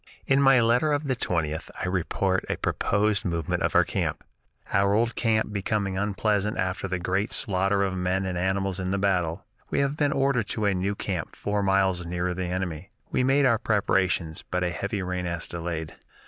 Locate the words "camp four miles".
10.95-12.03